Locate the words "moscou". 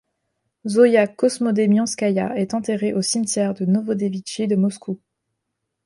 4.55-4.99